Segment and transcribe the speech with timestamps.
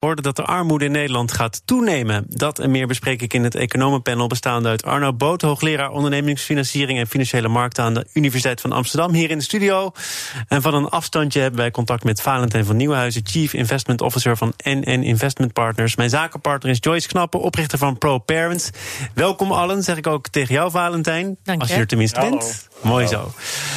[0.00, 2.24] hoorde dat de armoede in Nederland gaat toenemen.
[2.28, 7.06] Dat en meer bespreek ik in het economenpanel bestaande uit Arno Boot, hoogleraar ondernemingsfinanciering en
[7.06, 9.92] financiële markten aan de Universiteit van Amsterdam, hier in de studio.
[10.48, 14.52] En van een afstandje hebben wij contact met Valentijn van Nieuwenhuizen, Chief Investment Officer van
[14.64, 15.96] NN Investment Partners.
[15.96, 18.70] Mijn zakenpartner is Joyce Knappen, oprichter van Pro Parents.
[19.14, 21.36] Welkom allen, zeg ik ook tegen jou, Valentijn.
[21.42, 22.68] Dank als je er tenminste bent.
[22.80, 23.32] Mooi zo.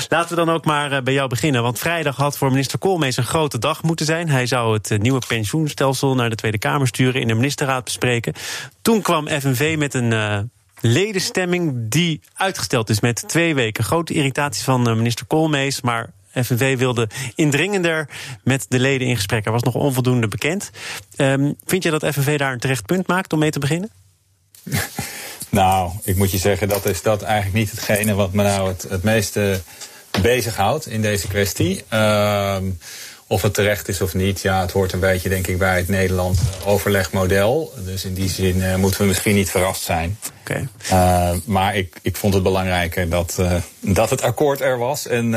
[0.10, 1.62] Laten we dan ook maar eh, bij jou beginnen.
[1.62, 4.30] Want vrijdag had voor minister Koolmees een grote dag moeten zijn.
[4.30, 8.34] Hij zou het eh, nieuwe pensioenstelsel naar de Tweede Kamer sturen, in de ministerraad bespreken.
[8.82, 10.12] Toen kwam FNV met een.
[10.12, 10.40] Uh,
[10.86, 13.84] ledenstemming die uitgesteld is met twee weken.
[13.84, 18.10] Grote irritatie van minister Koolmees, maar FNV wilde indringender
[18.44, 19.46] met de leden in gesprek.
[19.46, 20.70] Er was nog onvoldoende bekend.
[21.18, 23.90] Um, vind je dat FNV daar een terecht punt maakt om mee te beginnen?
[25.53, 28.85] Nou, ik moet je zeggen, dat is dat eigenlijk niet hetgene wat me nou het,
[28.89, 29.62] het meeste
[30.21, 31.84] bezighoudt in deze kwestie.
[31.93, 32.57] Uh,
[33.27, 35.88] of het terecht is of niet, ja, het hoort een beetje, denk ik, bij het
[35.88, 37.73] Nederland overlegmodel.
[37.85, 40.17] Dus in die zin uh, moeten we misschien niet verrast zijn.
[40.41, 40.68] Okay.
[40.91, 45.32] Uh, maar ik, ik vond het belangrijker dat, uh, dat het akkoord er was en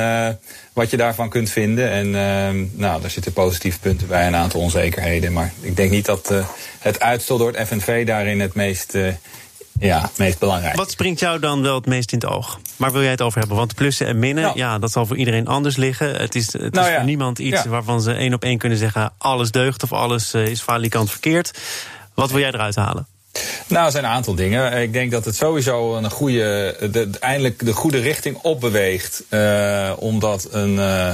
[0.72, 1.90] wat je daarvan kunt vinden.
[1.90, 2.10] En
[2.76, 5.32] nou, daar zitten positieve punten bij, een aantal onzekerheden.
[5.32, 6.34] Maar ik denk niet dat
[6.78, 8.94] het uitstel door het FNV daarin het meest
[9.78, 10.76] ja, het meest belangrijk.
[10.76, 12.58] Wat springt jou dan wel het meest in het oog?
[12.76, 13.56] Waar wil jij het over hebben?
[13.56, 14.58] Want plussen en minnen, nou.
[14.58, 16.16] ja, dat zal voor iedereen anders liggen.
[16.16, 16.96] Het is, het nou is ja.
[16.96, 17.68] voor niemand iets ja.
[17.68, 19.12] waarvan ze één op één kunnen zeggen...
[19.18, 21.58] alles deugt of alles uh, is falikant verkeerd.
[22.14, 23.06] Wat wil jij eruit halen?
[23.66, 24.82] Nou, er zijn een aantal dingen.
[24.82, 29.22] Ik denk dat het sowieso een goede, de, eindelijk de goede richting opbeweegt.
[29.30, 30.74] Uh, omdat een...
[30.74, 31.10] Uh,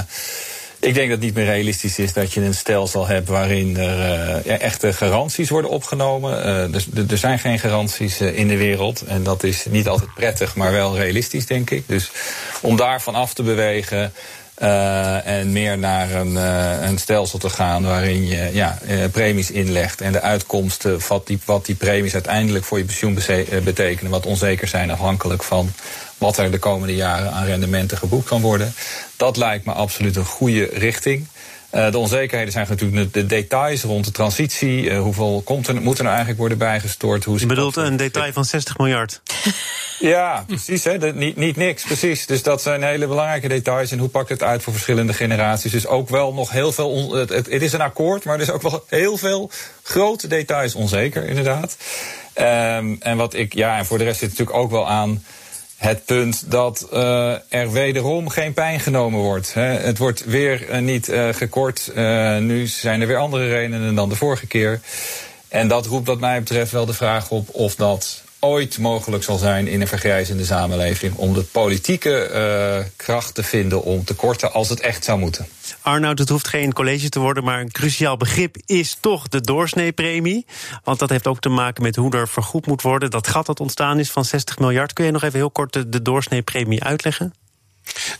[0.83, 3.97] ik denk dat het niet meer realistisch is dat je een stelsel hebt waarin er
[3.97, 6.47] uh, ja, echte garanties worden opgenomen.
[6.47, 9.01] Uh, dus, er zijn geen garanties uh, in de wereld.
[9.01, 11.83] En dat is niet altijd prettig, maar wel realistisch, denk ik.
[11.87, 12.11] Dus
[12.61, 14.13] om daarvan af te bewegen.
[14.61, 19.51] Uh, en meer naar een, uh, een stelsel te gaan waarin je ja, uh, premies
[19.51, 23.19] inlegt en de uitkomsten, wat die, wat die premies uiteindelijk voor je pensioen
[23.63, 25.73] betekenen, wat onzeker zijn afhankelijk van
[26.17, 28.73] wat er de komende jaren aan rendementen geboekt kan worden.
[29.17, 31.27] Dat lijkt me absoluut een goede richting.
[31.75, 34.83] Uh, de onzekerheden zijn natuurlijk de details rond de transitie.
[34.83, 37.23] Uh, hoeveel komt er, moet er nou eigenlijk worden bijgestort?
[37.23, 39.21] Hoe Je bedoelt een detail van 60 miljard?
[39.99, 40.83] Ja, precies.
[40.83, 42.25] Hè, de, niet, niet niks, precies.
[42.25, 43.91] Dus dat zijn hele belangrijke details.
[43.91, 45.71] En hoe pakt het uit voor verschillende generaties?
[45.71, 46.89] Dus ook wel nog heel veel.
[46.89, 49.51] On, het, het, is een akkoord, maar er is ook wel heel veel
[49.83, 51.77] grote details onzeker, inderdaad.
[52.35, 55.23] Um, en wat ik, ja, en voor de rest zit natuurlijk ook wel aan
[55.83, 59.53] het punt dat uh, er wederom geen pijn genomen wordt.
[59.53, 59.61] Hè.
[59.61, 61.91] Het wordt weer uh, niet uh, gekort.
[62.39, 64.79] nu zijn er weer andere redenen dan de vorige keer.
[65.47, 69.37] En dat roept wat mij betreft wel de vraag op of dat ooit mogelijk zal
[69.37, 74.53] zijn in een vergrijzende samenleving om de politieke uh, kracht te vinden om te korten
[74.53, 75.47] als het echt zou moeten.
[75.81, 80.45] Arnoud, het hoeft geen college te worden, maar een cruciaal begrip is toch de doorsneepremie.
[80.83, 83.09] Want dat heeft ook te maken met hoe er vergoed moet worden.
[83.09, 84.93] Dat gat dat ontstaan is van 60 miljard.
[84.93, 87.33] Kun je nog even heel kort de doorsneepremie uitleggen?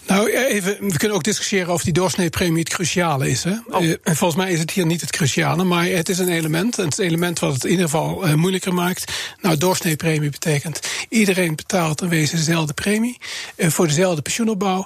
[0.08, 3.44] Nou, even, we kunnen ook discussiëren of die doorsneepremie het cruciale is.
[3.44, 3.54] Hè?
[3.70, 3.84] Oh.
[3.84, 6.78] Uh, volgens mij is het hier niet het cruciale, maar het is een element.
[6.78, 9.12] En het element wat het in ieder geval uh, moeilijker maakt.
[9.42, 10.80] Nou, doorsneepremie betekent
[11.10, 13.18] iedereen betaalt in wezen dezelfde premie
[13.56, 14.86] uh, voor dezelfde pensioenopbouw.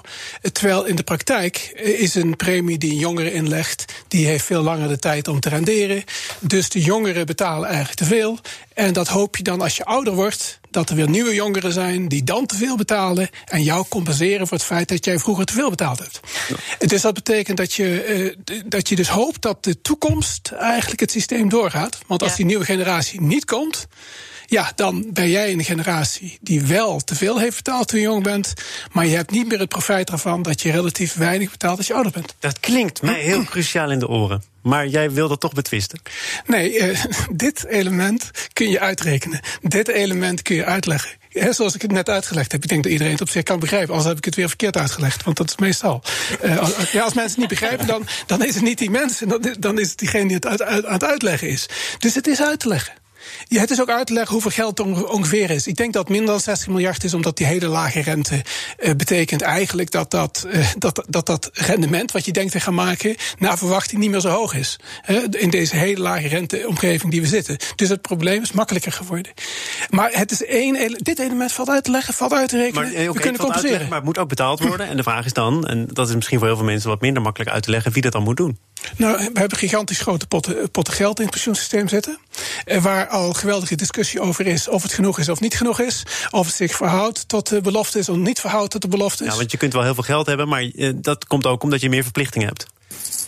[0.52, 4.88] terwijl in de praktijk is een premie die een jongere inlegt, die heeft veel langer
[4.88, 6.04] de tijd om te renderen.
[6.40, 8.38] Dus de jongeren betalen eigenlijk te veel.
[8.74, 12.08] En dat hoop je dan als je ouder wordt, dat er weer nieuwe jongeren zijn
[12.08, 15.52] die dan te veel betalen en jou compenseren voor het feit dat jij vroeger te
[15.52, 16.20] veel betaald hebt.
[16.48, 16.86] Ja.
[16.86, 21.10] Dus dat betekent dat je, uh, dat je dus hoopt dat de toekomst eigenlijk het
[21.10, 21.98] systeem doorgaat.
[22.06, 22.36] Want als ja.
[22.36, 23.86] die nieuwe generatie niet komt,
[24.46, 28.22] ja, dan ben jij een generatie die wel te veel heeft betaald toen je jong
[28.22, 28.52] bent.
[28.92, 31.94] Maar je hebt niet meer het profijt ervan dat je relatief weinig betaalt als je
[31.94, 32.34] ouder bent.
[32.38, 34.42] Dat klinkt mij heel cruciaal in de oren.
[34.68, 36.00] Maar jij wil dat toch betwisten?
[36.46, 39.40] Nee, uh, dit element kun je uitrekenen.
[39.62, 41.10] Dit element kun je uitleggen.
[41.28, 42.62] He, zoals ik het net uitgelegd heb.
[42.62, 43.88] Ik denk dat iedereen het op zich kan begrijpen.
[43.88, 45.24] Anders heb ik het weer verkeerd uitgelegd.
[45.24, 46.02] Want dat is meestal.
[46.44, 49.28] Uh, als, ja, als mensen het niet begrijpen, dan, dan is het niet die mensen.
[49.28, 51.68] Dan, dan is het diegene die het uit, aan het uitleggen is.
[51.98, 52.92] Dus het is uit te leggen.
[53.48, 55.66] Ja, het is ook uit te leggen hoeveel geld er ongeveer is.
[55.66, 58.42] Ik denk dat minder dan 60 miljard is, omdat die hele lage rente
[58.78, 62.74] uh, betekent eigenlijk dat dat, uh, dat, dat dat rendement wat je denkt te gaan
[62.74, 64.76] maken, naar verwachting niet meer zo hoog is.
[65.06, 67.56] Uh, in deze hele lage renteomgeving die we zitten.
[67.76, 69.32] Dus het probleem is makkelijker geworden.
[69.90, 72.82] Maar het is één, dit element valt uit te leggen, valt uit te rekenen.
[72.82, 73.88] Maar, okay, we kunnen compenseren.
[73.88, 74.88] Maar het moet ook betaald worden.
[74.88, 77.22] En de vraag is dan, en dat is misschien voor heel veel mensen wat minder
[77.22, 78.58] makkelijk uit te leggen, wie dat dan moet doen.
[78.96, 82.18] Nou, we hebben gigantisch grote potten, potten geld in het pensioensysteem zitten.
[82.80, 86.02] Waar al geweldige discussie over is of het genoeg is of niet genoeg is.
[86.30, 89.30] Of het zich verhoudt tot de belofte is of niet verhoudt tot de belofte is.
[89.30, 91.88] Ja, want je kunt wel heel veel geld hebben, maar dat komt ook omdat je
[91.88, 92.66] meer verplichtingen hebt.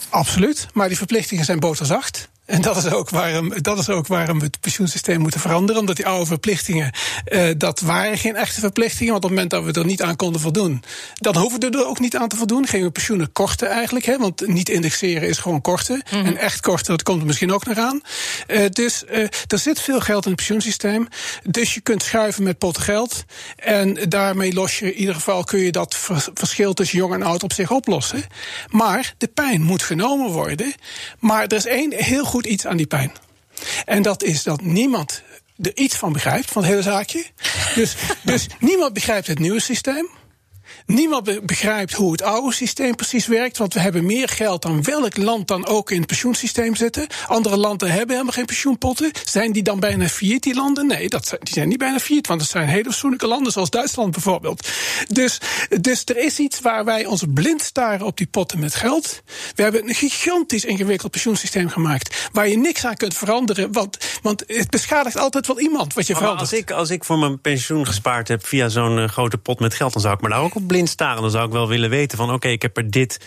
[0.08, 2.28] Absoluut, maar die verplichtingen zijn boterzacht.
[2.50, 5.80] En dat is, ook waarom, dat is ook waarom we het pensioensysteem moeten veranderen.
[5.80, 6.92] Omdat die oude verplichtingen,
[7.28, 9.12] uh, dat waren geen echte verplichtingen.
[9.12, 10.82] Want op het moment dat we er niet aan konden voldoen,
[11.14, 12.66] dan hoeven we er ook niet aan te voldoen.
[12.66, 14.04] Gingen we pensioenen korten eigenlijk.
[14.04, 15.94] Hè, want niet indexeren is gewoon korten.
[15.94, 16.26] Mm -hmm.
[16.26, 18.00] En echt korten, dat komt er misschien ook nog aan.
[18.48, 21.08] Uh, dus uh, er zit veel geld in het pensioensysteem.
[21.42, 23.24] Dus je kunt schuiven met pot geld.
[23.56, 25.96] En daarmee los je in ieder geval kun je dat
[26.34, 28.24] verschil tussen jong en oud op zich oplossen.
[28.68, 30.74] Maar de pijn moet genomen worden.
[31.18, 33.12] Maar er is één heel goed iets aan die pijn.
[33.84, 35.22] En dat is dat niemand
[35.62, 37.24] er iets van begrijpt, van het hele zaakje.
[37.74, 40.08] Dus, dus niemand begrijpt het nieuwe systeem.
[40.86, 43.58] Niemand begrijpt hoe het oude systeem precies werkt.
[43.58, 47.06] Want we hebben meer geld dan welk land dan ook in het pensioensysteem zitten.
[47.26, 49.10] Andere landen hebben helemaal geen pensioenpotten.
[49.24, 50.86] Zijn die dan bijna failliet, die landen?
[50.86, 52.26] Nee, dat zijn, die zijn niet bijna failliet.
[52.26, 54.68] Want het zijn hele fatsoenlijke landen, zoals Duitsland bijvoorbeeld.
[55.08, 55.40] Dus,
[55.80, 59.22] dus er is iets waar wij ons blind staren op die potten met geld.
[59.54, 62.28] We hebben een gigantisch ingewikkeld pensioensysteem gemaakt.
[62.32, 63.72] Waar je niks aan kunt veranderen.
[63.72, 66.50] Want, want het beschadigt altijd wel iemand wat je maar verandert.
[66.50, 69.74] Als ik, als ik voor mijn pensioen gespaard heb via zo'n uh, grote pot met
[69.74, 71.22] geld, dan zou ik me daar ook op blind staren.
[71.22, 73.20] Dan zou ik wel willen weten van oké, okay, ik heb er dit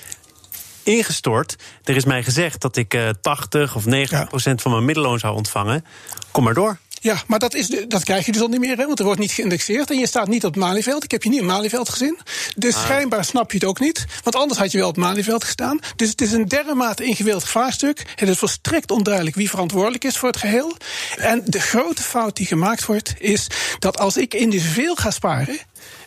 [0.84, 1.56] ingestort.
[1.84, 4.25] Er is mij gezegd dat ik uh, 80 of 90 ja.
[4.25, 5.86] procent van mijn middelloon zou ontvangen.
[6.31, 6.78] Kom maar door.
[7.03, 9.19] Ja, maar dat, is, dat krijg je dus al niet meer, hè, want er wordt
[9.19, 9.91] niet geïndexeerd.
[9.91, 11.03] En je staat niet op het Malieveld.
[11.03, 12.19] Ik heb je niet op het Malieveld gezien.
[12.55, 12.83] Dus ah.
[12.83, 14.05] schijnbaar snap je het ook niet.
[14.23, 15.79] Want anders had je wel op het Malieveld gestaan.
[15.95, 18.03] Dus het is een dermate ingewikkeld vraagstuk.
[18.15, 20.77] Het is volstrekt onduidelijk wie verantwoordelijk is voor het geheel.
[21.17, 23.47] En de grote fout die gemaakt wordt, is
[23.79, 25.57] dat als ik individueel ga sparen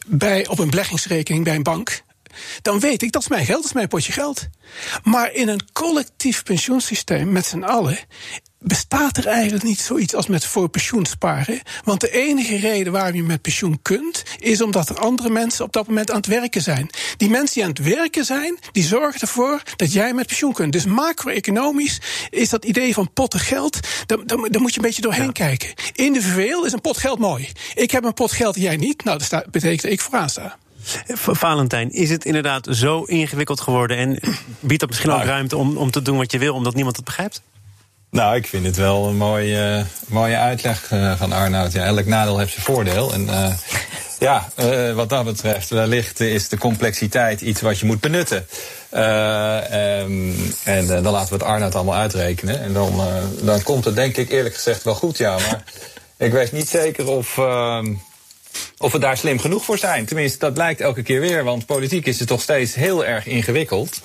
[0.06, 2.02] bij, op een beleggingsrekening bij een bank.
[2.62, 4.46] Dan weet ik dat is mijn geld, dat is mijn potje geld.
[5.02, 7.98] Maar in een collectief pensioensysteem met z'n allen
[8.58, 11.60] bestaat er eigenlijk niet zoiets als met voor pensioen sparen.
[11.84, 15.72] Want de enige reden waarom je met pensioen kunt, is omdat er andere mensen op
[15.72, 16.90] dat moment aan het werken zijn.
[17.16, 20.72] Die mensen die aan het werken zijn, die zorgen ervoor dat jij met pensioen kunt.
[20.72, 22.00] Dus macro-economisch
[22.30, 25.32] is dat idee van potten geld, daar, daar, daar moet je een beetje doorheen ja.
[25.32, 25.74] kijken.
[25.92, 27.48] Individueel is een pot geld mooi.
[27.74, 29.04] Ik heb een pot geld en jij niet.
[29.04, 30.56] Nou, dat betekent dat ik vooraan sta.
[31.14, 34.18] Valentijn, is het inderdaad zo ingewikkeld geworden en
[34.60, 37.04] biedt dat misschien ook ruimte om, om te doen wat je wil, omdat niemand het
[37.04, 37.42] begrijpt?
[38.16, 41.72] Nou, ik vind het wel een mooie, mooie uitleg uh, van Arnoud.
[41.72, 43.12] Ja, elk nadeel heeft zijn voordeel.
[43.12, 43.52] En uh,
[44.18, 44.48] ja,
[44.94, 48.46] wat dat betreft, wellicht is de complexiteit iets wat je moet benutten.
[48.94, 52.60] Um, en dan laten we het Arnoud allemaal uitrekenen.
[52.60, 53.00] En dan,
[53.42, 55.34] dan komt het denk ik eerlijk gezegd wel goed, ja.
[55.36, 55.64] Maar
[56.16, 57.94] ik weet niet zeker of ehm,
[58.78, 60.06] of we daar slim genoeg voor zijn.
[60.06, 64.00] Tenminste, dat blijkt elke keer weer, want politiek is het toch steeds heel erg ingewikkeld.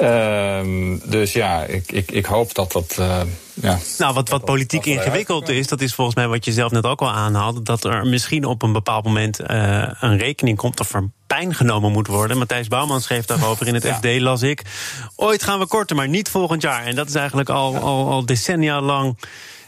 [0.00, 2.96] Um, dus ja, ik, ik, ik hoop dat dat.
[3.00, 3.20] Uh,
[3.54, 6.84] ja, nou, wat, wat politiek ingewikkeld is, dat is volgens mij wat je zelf net
[6.84, 7.62] ook al aanhaalde.
[7.62, 11.92] Dat er misschien op een bepaald moment uh, een rekening komt of er pijn genomen
[11.92, 12.38] moet worden.
[12.38, 13.94] Matthijs Bouwman schreef daarover in het ja.
[13.94, 14.62] FD, las ik.
[15.16, 16.84] Ooit gaan we korten, maar niet volgend jaar.
[16.84, 19.18] En dat is eigenlijk al, al, al decennia lang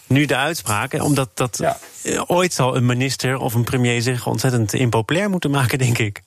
[0.07, 1.03] nu de uitspraak.
[1.03, 1.59] Omdat dat
[2.03, 2.25] ja.
[2.27, 6.23] ooit zal een minister of een premier zich ontzettend impopulair moeten maken, denk ik.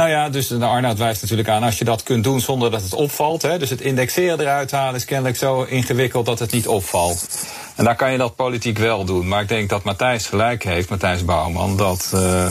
[0.00, 2.82] Nou ja, dus de Arnoud wijst natuurlijk aan, als je dat kunt doen zonder dat
[2.82, 3.42] het opvalt.
[3.42, 7.46] Hè, dus het indexeren eruit halen is kennelijk zo ingewikkeld dat het niet opvalt.
[7.76, 9.28] En daar kan je dat politiek wel doen.
[9.28, 11.76] Maar ik denk dat Matthijs gelijk heeft, Matthijs Bouwman.
[11.76, 12.44] Dat, uh,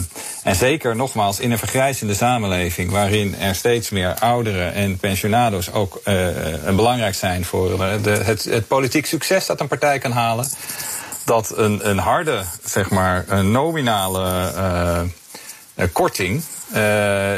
[0.43, 6.01] en zeker nogmaals in een vergrijzende samenleving, waarin er steeds meer ouderen en pensionado's ook
[6.05, 6.15] uh,
[6.75, 10.47] belangrijk zijn voor de, het, het politiek succes dat een partij kan halen.
[11.25, 15.07] Dat een, een harde, zeg maar, een nominale
[15.91, 16.44] korting
[16.76, 17.31] uh,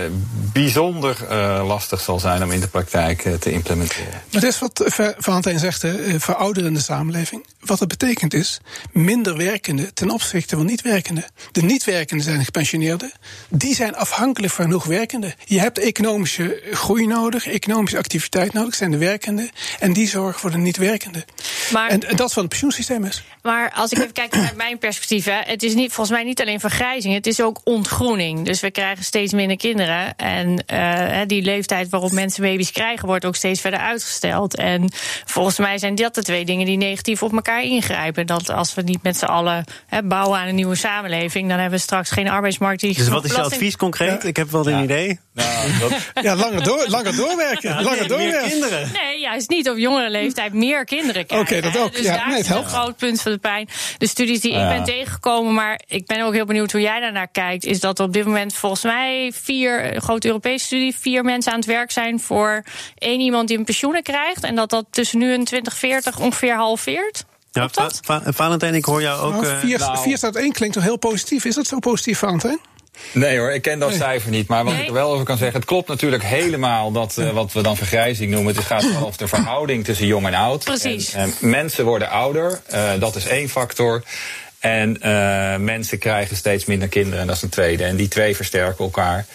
[0.54, 4.22] bijzonder uh, lastig zal zijn om in de praktijk uh, te implementeren.
[4.32, 4.84] Maar dat is wat
[5.18, 7.46] Valentijn zegt, hè, verouderende samenleving.
[7.60, 8.60] Wat dat betekent is
[8.92, 11.26] minder werkenden ten opzichte van niet-werkenden.
[11.52, 13.12] De niet-werkenden zijn gepensioneerden.
[13.50, 15.34] Die zijn afhankelijk van genoeg werkenden.
[15.46, 19.50] Je hebt economische groei nodig, economische activiteit nodig, zijn de werkenden.
[19.80, 21.24] En die zorgen voor de niet-werkenden.
[21.72, 23.24] Maar, en, en dat is wat het pensioensysteem is.
[23.42, 26.42] Maar als ik even kijk naar mijn perspectief, hè, het is niet, volgens mij niet
[26.42, 28.46] alleen vergrijzing, het is ook ontgroening.
[28.46, 30.16] Dus we krijgen steeds minder kinderen.
[30.16, 34.56] En uh, die leeftijd waarop mensen baby's krijgen, wordt ook steeds verder uitgesteld.
[34.56, 34.92] En
[35.26, 38.28] volgens mij zijn dat de twee dingen die negatief op elkaar ingrijpen.
[38.28, 41.78] Dat als we niet met z'n allen hè, bouwen aan een nieuwe samenleving, dan hebben
[41.78, 42.96] we straks geen arbeidsmarkt die.
[42.96, 44.22] Dus wat is je advies concreet?
[44.22, 44.28] Ja.
[44.28, 44.84] Ik heb wel een ja.
[44.84, 45.20] idee.
[45.34, 45.92] Nou, dat...
[46.26, 47.70] ja, langer, door, langer doorwerken.
[47.70, 48.50] Ja, langer nee, doorwerken.
[48.50, 48.92] kinderen.
[48.94, 51.48] Nee, juist niet op jongere leeftijd meer kinderen krijgen.
[51.48, 51.96] Oké, okay, dat ook.
[51.96, 53.70] Dus ja, daar nee, is een groot punt van de pijn.
[53.98, 57.28] De studies die ik ben tegengekomen, maar ik ben ook heel benieuwd hoe jij daarnaar
[57.28, 61.52] kijkt, is dat op dit moment volgens mij vier, een grote Europese studie, vier mensen
[61.52, 62.64] aan het werk zijn voor
[62.98, 64.44] één iemand die een pensioenen krijgt.
[64.44, 67.24] En dat dat tussen nu en 2040 ongeveer halveert.
[67.52, 69.42] Ja, Va Va Valentijn, ik hoor jou ook.
[69.42, 69.98] Nou, vier, nou.
[69.98, 71.46] vier staat één klinkt toch heel positief.
[71.46, 72.60] Is dat zo positief, Valentijn?
[73.14, 74.48] Nee hoor, ik ken dat cijfer niet.
[74.48, 74.82] Maar wat Nee.
[74.82, 77.78] ik er wel over kan zeggen, het klopt natuurlijk helemaal dat eh, wat we dan
[77.78, 78.56] vergrijzing noemen.
[78.56, 80.64] Het gaat over de verhouding tussen jong en oud.
[80.64, 81.14] Precies.
[81.14, 84.04] En, eh, mensen worden ouder, eh, dat is één factor.
[84.62, 87.84] En eh, mensen krijgen steeds minder kinderen, en dat is een tweede.
[87.84, 89.26] En die twee versterken elkaar.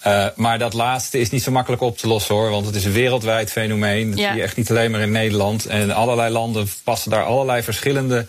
[0.00, 2.50] Eh, maar dat laatste is niet zo makkelijk op te lossen hoor.
[2.50, 4.10] Want het is een wereldwijd fenomeen.
[4.10, 4.26] Dat Ja.
[4.28, 5.66] zie je echt niet alleen maar in Nederland.
[5.66, 8.26] En allerlei landen passen daar allerlei verschillende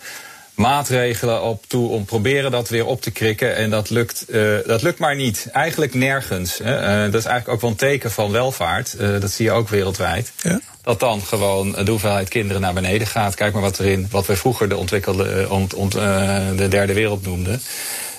[0.54, 3.56] maatregelen op toe om proberen dat weer op te krikken.
[3.56, 5.48] En dat lukt, eh, dat lukt maar niet.
[5.52, 6.58] Eigenlijk nergens.
[6.62, 6.76] Hè.
[6.76, 8.94] Eh, dat is eigenlijk ook wel een teken van welvaart.
[8.96, 10.32] Eh, dat zie je ook wereldwijd.
[10.42, 10.60] Ja.
[10.84, 13.34] Dat dan gewoon de hoeveelheid kinderen naar beneden gaat.
[13.34, 16.92] Kijk maar wat erin, wat we vroeger de ontwikkelde, eh, ont, ont, eh, de derde
[16.92, 17.62] wereld noemden.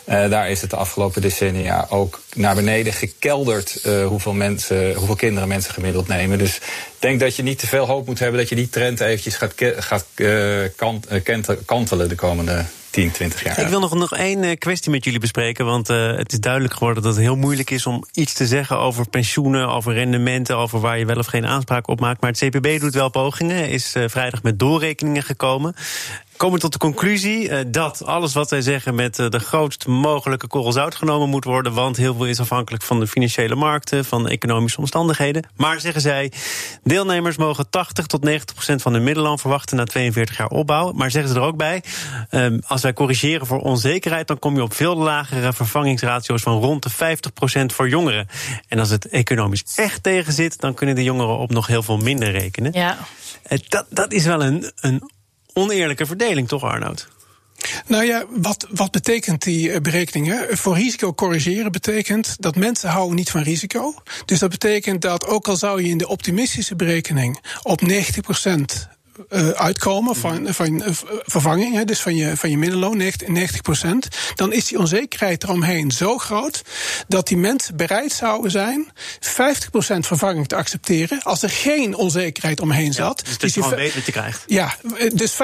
[0.05, 5.47] Eh, daar is het de afgelopen decennia ook naar beneden gekelderd hoeveel, mensen, hoeveel kinderen
[5.47, 6.37] mensen gemiddeld nemen.
[6.37, 6.61] Dus ik
[6.99, 9.53] denk dat je niet te veel hoop moet hebben dat je die trend eventjes gaat,
[9.77, 10.05] gaat
[10.75, 11.07] kant,
[11.65, 13.59] kantelen de komende 10, 20 jaar.
[13.59, 15.65] Ik wil nog, nog één eh, kwestie met jullie bespreken.
[15.65, 18.79] Want eh, het is duidelijk geworden dat het heel moeilijk is om iets te zeggen
[18.79, 22.21] over pensioenen, over rendementen, over waar je wel of geen aanspraak op maakt.
[22.21, 25.75] Maar het CPB doet wel pogingen, is eh, vrijdag met doorrekeningen gekomen.
[26.37, 30.47] Komen tot de conclusie eh, dat alles wat zij zeggen met eh, de grootst mogelijke
[30.47, 31.73] korrel zout genomen moet worden.
[31.73, 35.47] Want heel veel is afhankelijk van de financiële markten, van de economische omstandigheden.
[35.55, 36.31] Maar zeggen zij,
[36.83, 40.91] deelnemers mogen 80 tot 90 procent van hun middelloon verwachten na 42 jaar opbouw.
[40.91, 41.83] Maar zeggen ze er ook bij,
[42.29, 46.83] ehm, als wij corrigeren voor onzekerheid, dan kom je op veel lagere vervangingsratio's van rond
[46.83, 48.27] de 50 procent voor jongeren.
[48.67, 51.97] En als het economisch echt tegen zit, dan kunnen de jongeren op nog heel veel
[51.97, 52.71] minder rekenen.
[52.73, 52.97] Ja.
[53.43, 55.13] Eh, Dat, dat is wel een, een
[55.57, 57.07] oneerlijke verdeling, toch, Arnoud?
[57.87, 60.57] Nou ja, wat, wat betekent die eh, berekeningen?
[60.57, 63.93] Voor risico corrigeren betekent dat mensen houden niet van risico.
[64.25, 68.94] Dus dat betekent dat ook al zou je in de optimistische berekening op 90%
[69.29, 70.91] eh, uitkomen van, van eh,
[71.23, 75.91] vervanging, hè, dus van je, van je middenloon, 90, 90%, dan is die onzekerheid eromheen
[75.91, 76.61] zo groot
[77.07, 82.93] dat die mensen bereid zouden zijn 50% vervanging te accepteren als er geen onzekerheid omheen
[82.93, 83.17] zat.
[83.25, 84.43] dus dat die je gewoon weet wat je krijgt.
[84.45, 84.75] ja,
[85.13, 85.35] dus 50%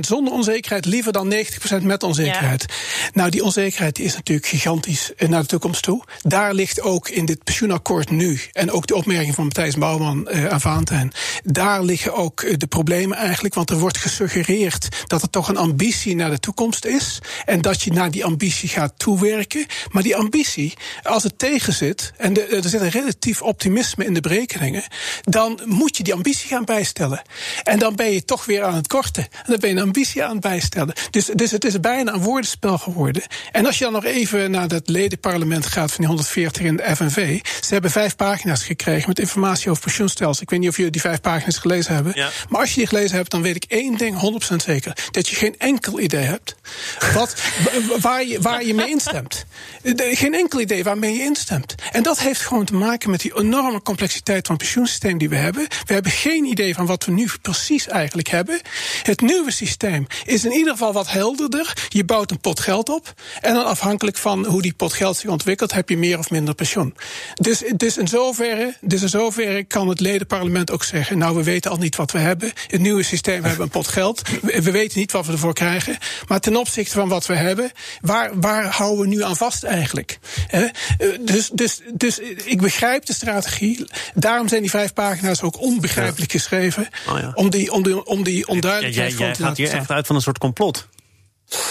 [0.00, 1.34] zonder onzekerheid, liever dan
[1.80, 2.64] 90% met onzekerheid.
[3.12, 6.04] Nou, die onzekerheid die is natuurlijk gigantisch eh, naar de toekomst toe.
[6.22, 10.46] Daar ligt ook in dit pensioenakkoord nu, en ook de opmerking van Matthijs Bouwman eh,
[10.46, 11.12] aan Valentijn,
[11.44, 15.56] daar liggen ook eh, de problemen eigenlijk, want er wordt gesuggereerd dat er toch een
[15.56, 19.66] ambitie naar de toekomst is en dat je naar die ambitie gaat toewerken.
[19.90, 24.14] Maar die ambitie, als het tegen zit, en de, er zit een relatief optimisme in
[24.14, 24.84] de berekeningen,
[25.22, 27.22] dan moet je die ambitie gaan bijstellen.
[27.62, 29.22] En dan ben je toch weer aan het korten.
[29.22, 30.94] En dan ben je een ambitie aan het bijstellen.
[31.10, 33.22] Dus, dus het is bijna een woordenspel geworden.
[33.52, 36.96] En als je dan nog even naar dat ledenparlement gaat van die 140 in de
[36.96, 37.40] FNV.
[37.60, 40.42] Ze hebben vijf pagina's gekregen met informatie over pensioenstelsel.
[40.42, 42.12] Ik weet niet of jullie die vijf pagina's gelezen hebben.
[42.14, 42.30] Ja.
[42.48, 44.96] Maar als je die gelezen hebt, dan weet ik één ding 100% zeker.
[45.10, 46.54] Dat je geen enkel idee hebt
[47.14, 47.34] wat,
[47.64, 49.44] wa- waar, je, waar je mee instemt.
[49.96, 51.74] Geen enkel idee waarmee je instemt.
[51.92, 55.36] En dat heeft gewoon te maken met die enorme complexiteit van het pensioensysteem die we
[55.36, 55.66] hebben.
[55.84, 58.60] We hebben geen idee van wat we nu precies eigenlijk hebben.
[59.02, 61.72] Het nieuwe systeem is in ieder geval wat helderder.
[61.88, 63.14] Je bouwt een pot geld op.
[63.40, 66.54] En dan afhankelijk van hoe die pot geld zich ontwikkelt, heb je meer of minder
[66.54, 66.96] pensioen.
[67.34, 71.70] Dus, dus, in zoverre, dus in zoverre kan het ledenparlement ook zeggen: Nou, we weten
[71.70, 72.52] al niet wat we hebben.
[72.66, 74.22] Het nieuwe systeem we hebben een pot geld.
[74.42, 75.96] We, we weten niet wat we ervoor krijgen.
[76.28, 80.18] Maar ten opzichte van wat we hebben, waar, waar houden we nu aan vast eigenlijk?
[80.50, 80.62] Eh,
[81.20, 83.86] Dus, dus, dus ik begrijp de strategie.
[84.14, 86.88] Daarom zijn die vijf pagina's ook onbegrijpelijk geschreven.
[87.08, 87.30] Oh ja.
[87.34, 89.90] Om die, om die, om die Ja, onduidelijkheid jij, gewoon jij te gaat hier echt
[89.90, 90.86] uit van een soort complot.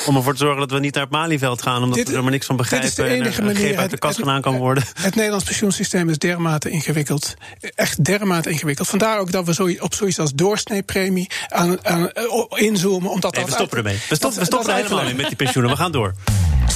[0.06, 2.22] Om ervoor te zorgen dat we niet naar het Malieveld gaan, omdat Dit- we er
[2.22, 3.16] maar niks van dit is de begrijpen.
[3.26, 4.84] enige en er een manier- uit de kast gedaan kan worden.
[5.02, 7.34] Het Nederlands pensioensysteem is dermate ingewikkeld.
[7.76, 8.88] Echt dermate ingewikkeld.
[8.88, 13.12] Vandaar ook dat we zo, op zoiets als doorsneepremie aan, aan, eh, inzoomen.
[13.12, 14.02] Omdat Nee, dat we stoppen uit- ermee.
[14.10, 15.72] We, stop, we stoppen er helemaal in met die pensioenen.
[15.72, 16.14] We gaan door.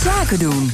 [0.03, 0.71] Zaken doen.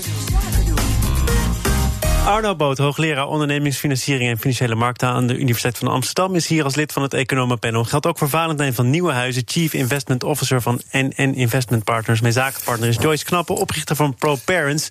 [2.26, 6.76] Arno Boot, hoogleraar ondernemingsfinanciering en financiële markten aan de Universiteit van Amsterdam, is hier als
[6.76, 7.84] lid van het Economenpanel.
[7.84, 12.22] Geldt ook voor Valentijn van Nieuwenhuizen, Chief Investment Officer van NN Investment Partners.
[12.22, 14.90] Mijn zakenpartner is Joyce Knappen, oprichter van ProParents.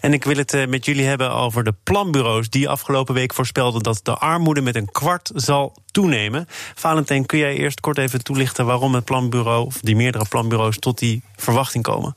[0.00, 3.82] En ik wil het eh, met jullie hebben over de planbureaus die afgelopen week voorspelden
[3.82, 6.46] dat de armoede met een kwart zal toenemen.
[6.74, 10.98] Valentijn, kun jij eerst kort even toelichten waarom het planbureau, of die meerdere planbureaus, tot
[10.98, 12.16] die verwachting komen?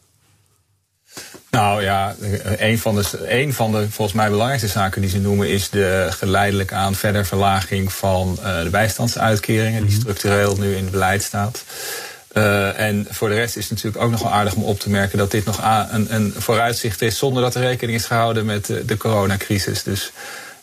[1.52, 2.16] Nou ja,
[2.58, 6.08] een van, de, een van de volgens mij belangrijkste zaken die ze noemen is de
[6.10, 11.64] geleidelijk aan verder verlaging van eh, de bijstandsuitkeringen, die structureel nu in het beleid staat.
[12.34, 14.90] Eh, en voor de rest is het natuurlijk ook nog wel aardig om op te
[14.90, 15.60] merken dat dit nog
[15.92, 19.84] een, een vooruitzicht is zonder dat er rekening is gehouden met de, de coronacrisis.
[19.84, 20.12] Dus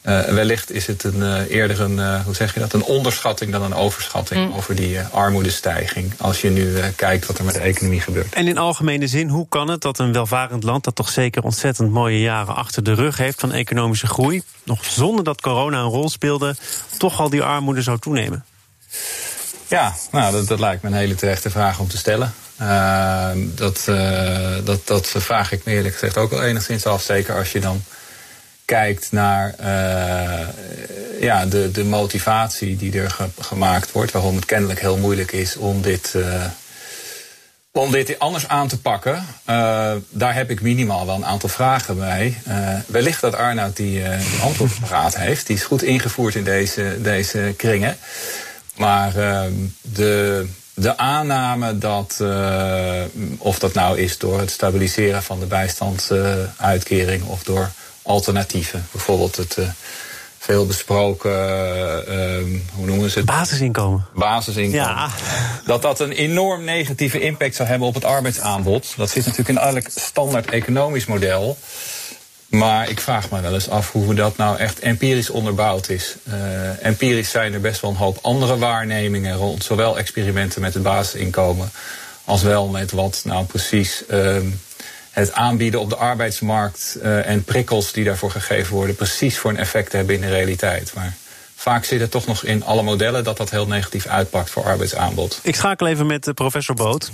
[0.06, 3.52] Uh, wellicht is het een, uh, eerder een, uh, hoe zeg je dat, een onderschatting
[3.52, 4.56] dan een overschatting mm.
[4.56, 6.12] over die armoedestijging.
[6.16, 8.34] Als je nu kijkt wat er met de economie gebeurt.
[8.34, 11.90] En in algemene zin, hoe kan het dat een welvarend land, dat toch zeker ontzettend
[11.90, 16.08] mooie jaren achter de rug heeft van economische groei, nog zonder dat corona een rol
[16.08, 16.56] speelde,
[16.98, 18.44] toch al die armoede zou toenemen?
[19.68, 22.34] Ja, nou, dat, dat lijkt me een hele terechte vraag om te stellen.
[23.54, 23.84] dat,
[24.64, 27.02] dat, dat vraag ik me eerlijk gezegd ook wel enigszins af.
[27.02, 27.82] Zeker als je dan
[28.66, 30.48] kijkt naar uh,
[31.20, 35.82] ja, de, de motivatie die er gemaakt wordt, waarom het kennelijk heel moeilijk is om
[35.82, 36.44] dit, uh,
[37.70, 41.96] om dit anders aan te pakken, uh, daar heb ik minimaal wel een aantal vragen
[41.96, 42.38] bij.
[42.86, 45.46] wellicht dat Arnoud die, die antwoord paraat heeft.
[45.46, 47.96] Die is goed ingevoerd in deze, deze kringen.
[48.76, 52.24] Maar ehm, de, de aanname dat,
[53.38, 57.70] of dat nou is door het stabiliseren van de bijstandsuitkering of door
[58.06, 58.86] alternatieven.
[58.90, 59.68] Bijvoorbeeld het uh,
[60.38, 63.26] veel besproken, uh, hoe noemen ze het?
[63.26, 64.06] Basisinkomen.
[64.14, 64.86] Basisinkomen.
[64.86, 65.10] Ja.
[65.64, 68.94] Dat dat een enorm negatieve impact zou hebben op het arbeidsaanbod.
[68.96, 71.58] Dat zit natuurlijk in elk standaard economisch model.
[72.46, 76.16] Maar ik vraag me wel eens af hoe dat nou echt empirisch onderbouwd is.
[76.28, 80.82] Uh, empirisch zijn er best wel een hoop andere waarnemingen rond zowel experimenten met het
[80.82, 81.70] basisinkomen
[82.24, 84.36] als wel met wat nou precies uh,
[85.16, 89.56] het aanbieden op de arbeidsmarkt uh, en prikkels die daarvoor gegeven worden, precies voor een
[89.56, 90.92] effect hebben in de realiteit.
[90.94, 91.16] Maar
[91.54, 95.40] vaak zit het toch nog in alle modellen dat dat heel negatief uitpakt voor arbeidsaanbod.
[95.42, 97.10] Ik schakel even met professor Boot.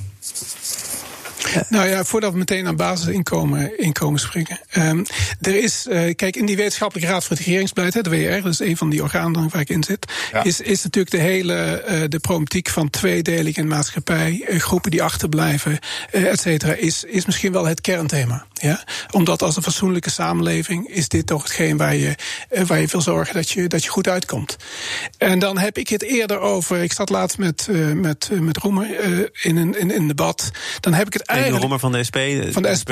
[1.69, 4.61] Nou ja, voordat we meteen aan basisinkomen inkomen springen.
[4.77, 5.05] Um,
[5.41, 8.53] er is, uh, kijk, in die Wetenschappelijke Raad voor het Regeringsbeleid, hè, de WR, dat
[8.53, 10.45] is een van die organen waar ik in zit, ja.
[10.45, 15.03] is, is natuurlijk de hele uh, de problematiek van tweedeling in maatschappij, uh, groepen die
[15.03, 15.79] achterblijven,
[16.11, 18.47] et cetera, is, is misschien wel het kernthema.
[18.63, 18.85] Ja?
[19.11, 22.15] Omdat als een fatsoenlijke samenleving is dit toch hetgeen waar je,
[22.67, 24.57] waar je wil zorgen dat je, dat je goed uitkomt.
[25.19, 28.87] En dan heb ik het eerder over, ik zat laatst met, met, met Roemer
[29.45, 30.51] in, een, in een debat,
[30.81, 31.61] dan heb ik het eigenlijk...
[31.61, 32.19] Rommer van de SP.
[32.51, 32.91] Van de SP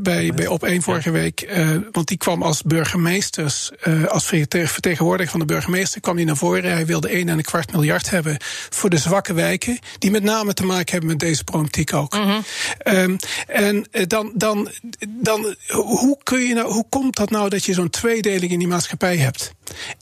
[0.00, 1.48] bij, bij Op 1 vorige week.
[1.92, 3.70] Want die kwam als burgemeesters,
[4.08, 6.72] als vertegenwoordiger van de burgemeester, kwam hij naar voren.
[6.72, 8.36] Hij wilde 1 en een kwart miljard hebben
[8.70, 9.78] voor de zwakke wijken.
[9.98, 12.14] Die met name te maken hebben met deze problematiek ook.
[12.14, 12.44] Mm -hmm.
[12.84, 14.68] um, en dan, dan,
[15.08, 18.68] dan hoe, kun je nou, hoe komt dat nou dat je zo'n tweedeling in die
[18.68, 19.52] maatschappij hebt?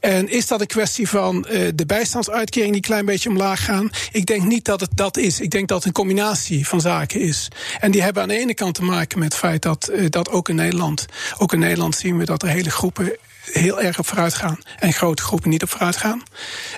[0.00, 3.90] En is dat een kwestie van uh, de bijstandsuitkering die een klein beetje omlaag gaan?
[4.12, 5.40] Ik denk niet dat het dat is.
[5.40, 7.48] Ik denk dat het een combinatie van zaken is.
[7.80, 10.30] En die hebben aan de ene kant te maken met het feit dat, uh, dat
[10.30, 11.06] ook in Nederland,
[11.38, 14.92] ook in Nederland zien we dat er hele groepen heel erg op vooruit gaan en
[14.92, 16.22] grote groepen niet op vooruit gaan.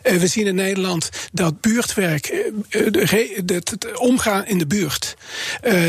[0.02, 2.30] Uh, we zien in Nederland dat buurtwerk,
[2.70, 3.10] uh,
[3.46, 5.16] het omgaan in de buurt,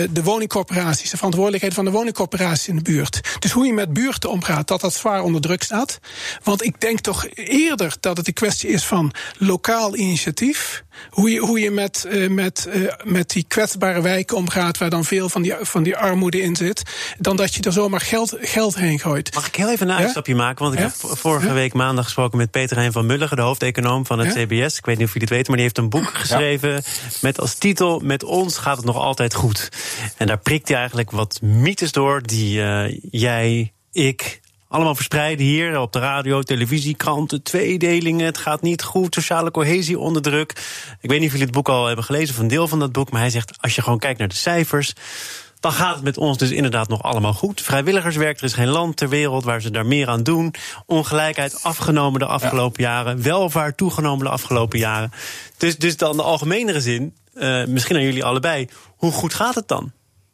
[0.10, 3.20] de woningcorporaties, de verantwoordelijkheid van de woningcorporaties in de buurt.
[3.40, 6.00] Dus hoe je met buurten omgaat, dat dat zwaar onder druk staat.
[6.44, 10.84] Want ik denk toch eerder dat het een kwestie is van lokaal initiatief.
[11.10, 15.06] Hoe je, hoe je met, uh, met, uh, met die kwetsbare wijken omgaat, waar dan
[15.06, 16.84] veel van die, van die armoede in zit,
[17.18, 19.34] dan dat je er zomaar geld, geld heen gooit.
[19.34, 20.38] Mag ik heel even een uitstapje ja?
[20.38, 20.64] maken?
[20.64, 20.86] Want ik ja?
[20.86, 21.54] heb vorige ja?
[21.54, 24.78] week maandag gesproken met Peter Hein van Mulligen, de hoofdeconoom van het CBS.
[24.78, 26.84] Ik weet niet of jullie het weten, maar die heeft een boek geschreven
[27.22, 29.70] met als titel: Met ons gaat het nog altijd goed.
[30.18, 35.80] En daar prikt hij eigenlijk wat mythes door die uh, jij, ik, allemaal verspreiden hier
[35.80, 38.26] op de radio, televisie, kranten, tweedelingen.
[38.26, 40.52] Het gaat niet goed, sociale cohesie onder druk.
[41.02, 42.92] Ik weet niet of jullie het boek al hebben gelezen, of een deel van dat
[42.92, 43.12] boek.
[43.12, 44.94] Maar hij zegt, als je gewoon kijkt naar de cijfers
[45.60, 47.62] dan gaat het met ons dus inderdaad nog allemaal goed.
[47.62, 50.54] Vrijwilligerswerk, er is geen land ter wereld waar ze daar meer aan doen.
[50.86, 52.90] Ongelijkheid afgenomen de afgelopen ja.
[52.90, 53.22] jaren.
[53.22, 55.12] Welvaart toegenomen de afgelopen jaren.
[55.58, 58.70] Dus, dus dan de algemenere zin, uh, misschien aan jullie allebei.
[58.96, 59.92] Hoe goed gaat het dan?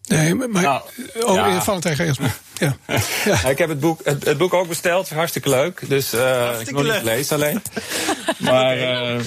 [0.07, 0.61] Nee, maar.
[0.61, 0.81] Nou,
[1.21, 1.61] oh, ja.
[1.61, 2.37] Valentijn, eerst maar.
[2.57, 2.75] Ja.
[3.25, 3.49] ja.
[3.49, 5.09] Ik heb het boek, het, het, boek ook besteld.
[5.09, 5.83] Hartstikke leuk.
[5.87, 7.61] Dus uh, ik nog niet lezen alleen.
[8.39, 8.77] maar.
[8.77, 9.19] Uh,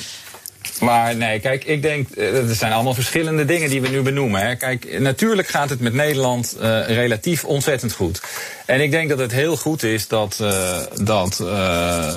[0.80, 4.46] maar nee, kijk, ik denk, er zijn allemaal verschillende dingen die we nu benoemen.
[4.46, 4.54] Hè.
[4.54, 8.22] Kijk, natuurlijk gaat het met Nederland uh, relatief ontzettend goed.
[8.66, 12.14] En ik denk dat het heel goed is dat, uh, dat, uh,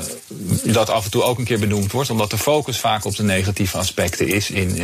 [0.64, 2.10] dat af en toe ook een keer benoemd wordt.
[2.10, 4.78] Omdat de focus vaak op de negatieve aspecten is in,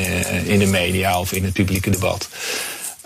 [0.46, 2.28] in de media of in het publieke debat.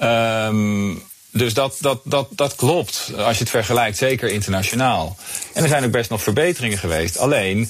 [0.03, 5.17] Um, dus dat, dat, dat, dat klopt, als je het vergelijkt, zeker internationaal.
[5.53, 7.17] En er zijn ook best nog verbeteringen geweest.
[7.17, 7.69] Alleen,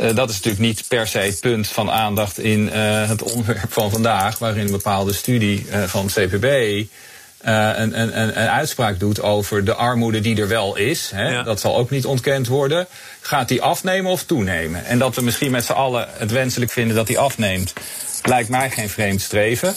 [0.00, 3.72] uh, dat is natuurlijk niet per se het punt van aandacht in uh, het onderwerp
[3.72, 6.44] van vandaag, waarin een bepaalde studie uh, van het CPB
[7.40, 11.10] een, een, een, uitspraak doet over de armoede die er wel is.
[11.14, 11.28] Hè.
[11.28, 11.42] Ja.
[11.42, 12.86] Dat zal ook niet ontkend worden.
[13.20, 14.84] Gaat die afnemen of toenemen?
[14.84, 17.72] En dat we misschien met z'n allen het wenselijk vinden dat die afneemt,
[18.22, 19.76] lijkt mij geen vreemd streven.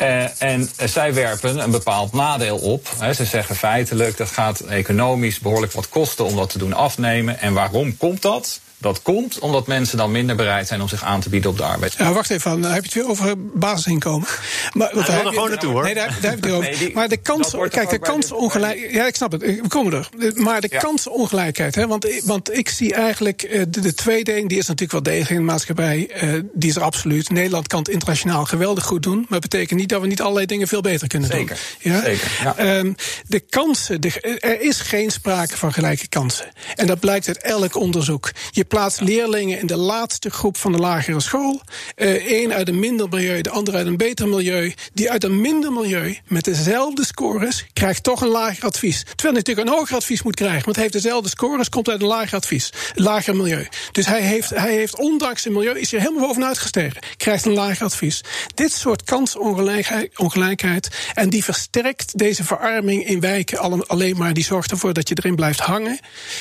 [0.00, 2.88] Uh, en zij werpen een bepaald nadeel op.
[2.98, 7.40] He, ze zeggen feitelijk dat gaat economisch behoorlijk wat kosten om dat te doen afnemen.
[7.40, 8.60] En waarom komt dat?
[8.80, 11.62] Dat komt omdat mensen dan minder bereid zijn om zich aan te bieden op de
[11.62, 12.12] arbeidsmarkt.
[12.12, 14.28] Ja, wacht even, dan heb je het weer over basisinkomen.
[14.72, 15.82] Maar, want ja, daar gewoon naartoe hoor.
[15.82, 16.78] Nee, daar, daar heb je het over.
[16.78, 18.92] Nee, maar de kans, kijk, de kansenongelijkheid.
[18.92, 20.08] Ja, ik snap het, we komen er.
[20.34, 20.78] Maar de ja.
[20.78, 24.92] kansenongelijkheid, hè, want, want ik zie eigenlijk uh, de, de tweede een, die is natuurlijk
[24.92, 26.10] wel degelijk in de maatschappij.
[26.22, 27.30] Uh, die is er absoluut.
[27.30, 29.18] Nederland kan het internationaal geweldig goed doen.
[29.18, 31.58] Maar dat betekent niet dat we niet allerlei dingen veel beter kunnen Zeker.
[31.82, 31.92] doen.
[31.92, 32.02] Ja?
[32.02, 32.30] Zeker.
[32.42, 32.78] Ja.
[32.78, 32.94] Um,
[33.26, 36.46] de kansen, de, er is geen sprake van gelijke kansen.
[36.74, 38.30] En dat blijkt uit elk onderzoek.
[38.50, 41.60] Je plaatst leerlingen in de laatste groep van de lagere school.
[41.94, 44.74] Eén uh, uit een minder milieu, de ander uit een beter milieu.
[44.94, 49.02] Die uit een minder milieu met dezelfde scores krijgt toch een lager advies.
[49.02, 50.64] Terwijl hij natuurlijk een hoger advies moet krijgen.
[50.64, 52.72] Want hij heeft dezelfde scores, komt uit een lager advies.
[52.94, 53.68] Lager milieu.
[53.92, 57.02] Dus hij heeft, hij heeft ondanks zijn milieu, is er helemaal bovenuit gestegen.
[57.16, 58.24] Krijgt een lager advies.
[58.54, 60.88] Dit soort kansongelijkheid.
[61.14, 64.34] En die versterkt deze verarming in wijken alleen maar.
[64.34, 65.98] Die zorgt ervoor dat je erin blijft hangen.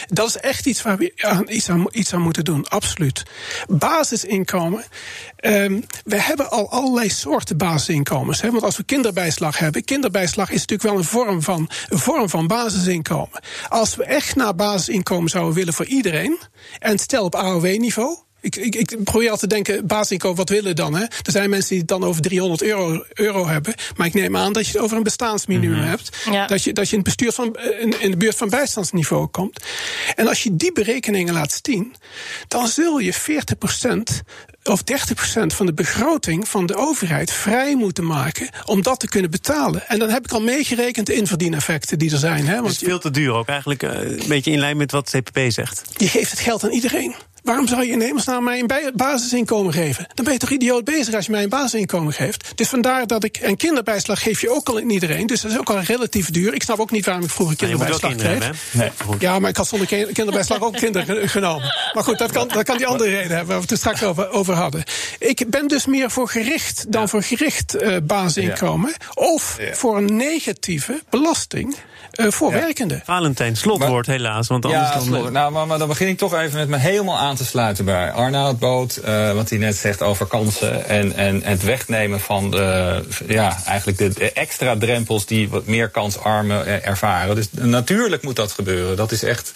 [0.08, 3.24] Dat is echt iets waar we aan, iets, aan, iets aan moeten doen absoluut.
[3.68, 4.84] Basisinkomen.
[5.46, 8.42] Um, we hebben al allerlei soorten basisinkomens.
[8.42, 8.52] Hè?
[8.52, 12.48] Want als we kinderbijslag hebben, kinderbijslag is natuurlijk wel een vorm van, een vorm van
[12.48, 13.42] basisinkomen.
[13.70, 16.40] Als we echt naar basisinkomen zouden willen voor iedereen,
[16.80, 20.96] en stel op AOW-niveau, ik, ik, ik, probeer altijd te denken, basisinkomen, wat willen dan?
[20.96, 21.02] Hè?
[21.02, 23.74] Er zijn mensen die het dan over 300 euro, euro hebben.
[23.96, 25.90] Maar ik neem aan dat je het over een bestaansminimum mm -hmm.
[25.90, 26.18] hebt.
[26.32, 26.48] Ja.
[26.48, 29.64] Dat, je, dat je in, het bestuur van, in, in de buurt van bijstandsniveau komt.
[30.16, 31.96] En als je die berekeningen laat zien,
[32.48, 33.18] dan zul je 40%
[34.64, 39.32] of 30% van de begroting van de overheid vrij moeten maken om dat te kunnen
[39.32, 39.88] betalen.
[39.88, 42.48] En dan heb ik al meegerekend de inverdieneffecten die er zijn.
[42.48, 42.56] Hè?
[42.56, 45.10] Want het is veel te duur ook, eigenlijk uh, een beetje in lijn met wat
[45.10, 45.82] CPP zegt.
[45.98, 47.16] Je geeft het geld aan iedereen.
[47.48, 50.08] Waarom zou je in hemelsnaam mij een basisinkomen geven?
[50.14, 52.52] Dan ben je toch idioot bezig als je mij een basisinkomen geeft.
[52.56, 53.38] Dus vandaar dat ik.
[53.38, 55.28] En kinderbijslag geef je ook al in iedereen.
[55.28, 56.54] Dus dat is ook al relatief duur.
[56.54, 58.52] Ik snap ook niet waarom ik vroeger kinderbijslag kreeg.
[58.72, 58.92] Nee.
[59.20, 61.74] Ja, maar ik had zonder kinderbijslag ook kinderen genomen.
[61.94, 64.04] Maar goed, dat kan, dat kan die andere reden hebben waar we het er straks
[64.04, 64.84] over, over hadden.
[65.20, 67.08] Ik ben dus meer voor gericht dan ja.
[67.08, 68.90] voor gericht uh, basisinkomen.
[69.00, 69.06] Ja.
[69.14, 69.74] Of ja.
[69.74, 71.76] voor een negatieve belasting.
[72.20, 73.02] Uh, voor werkenden.
[73.06, 74.48] Valentijn, slotwoord maar, helaas.
[74.48, 76.78] Want anders ja, dan, slot, nou, maar, maar, dan begin ik toch even met me
[76.78, 79.00] helemaal aan te sluiten bij Arnoud Boot.
[79.06, 83.98] Uh, wat hij net zegt over kansen en, en het wegnemen van de, ja, eigenlijk
[83.98, 87.36] de, de extra drempels die wat meer kansarmen ervaren.
[87.36, 88.96] Dus natuurlijk moet dat gebeuren.
[88.96, 89.52] Dat is echt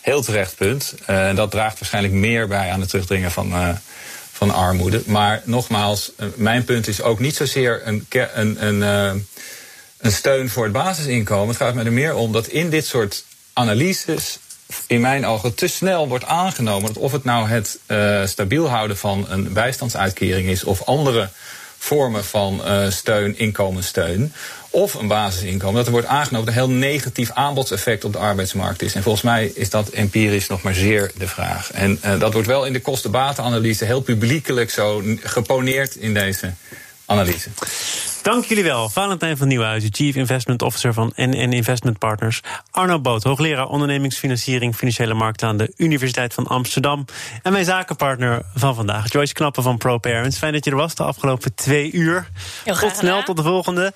[0.00, 0.94] heel terecht punt.
[1.10, 3.68] Uh, dat draagt waarschijnlijk meer bij aan het terugdringen van, uh,
[4.32, 5.02] van armoede.
[5.06, 9.26] Maar nogmaals, mijn punt is ook niet zozeer een, een, een,
[10.00, 11.48] een steun voor het basisinkomen.
[11.48, 14.38] Het gaat mij er meer om dat in dit soort analyses
[14.86, 16.92] in mijn ogen te snel wordt aangenomen.
[16.92, 21.28] Dat of het nou het uh, stabiel houden van een bijstandsuitkering is of andere
[21.78, 24.32] vormen van uh, steun, inkomenssteun.
[24.72, 25.74] Of een basisinkomen.
[25.74, 28.94] Dat er wordt aangenomen dat een heel negatief aanbodseffect op de arbeidsmarkt is.
[28.94, 31.70] En volgens mij is dat empirisch nog maar zeer de vraag.
[31.72, 36.52] En uh, dat wordt wel in de kosten-batenanalyse heel publiekelijk zo geponeerd in deze
[37.04, 37.48] analyse.
[38.22, 38.88] Dank jullie wel.
[38.88, 42.40] Valentijn van Nieuwhuizen, Chief Investment Officer van NN Investment Partners.
[42.70, 47.04] Arno Boot, hoogleraar ondernemingsfinanciering financiële markten aan de Universiteit van Amsterdam.
[47.42, 50.38] En mijn zakenpartner van vandaag, Joyce Knappen van ProParents.
[50.38, 52.28] Fijn dat je er was de afgelopen twee uur.
[52.64, 53.24] Heel tot snel, gedaan.
[53.24, 53.92] tot de volgende.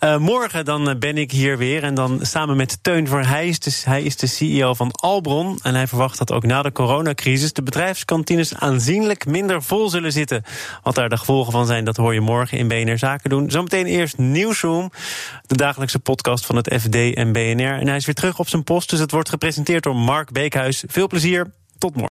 [0.00, 3.58] Uh, morgen dan ben ik hier weer en dan samen met Teun voor hij is,
[3.58, 5.58] de, hij is de CEO van Albron.
[5.62, 10.44] En hij verwacht dat ook na de coronacrisis de bedrijfskantines aanzienlijk minder vol zullen zitten.
[10.82, 14.18] Wat daar de gevolgen van zijn, dat hoor je morgen in BNR Zaken Zometeen eerst
[14.18, 14.90] Nieuwsroom,
[15.46, 17.78] de dagelijkse podcast van het FD en BNR.
[17.78, 20.84] En hij is weer terug op zijn post, dus het wordt gepresenteerd door Mark Beekhuis.
[20.86, 22.08] Veel plezier, tot morgen.